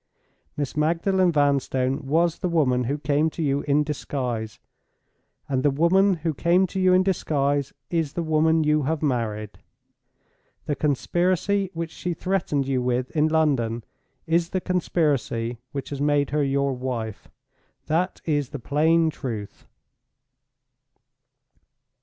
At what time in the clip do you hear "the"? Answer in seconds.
2.39-2.49, 5.61-5.69, 8.13-8.23, 10.65-10.75, 14.49-14.59, 18.49-18.57